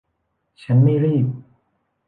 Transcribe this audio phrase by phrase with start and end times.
[0.63, 1.27] ฉันไม่รีบ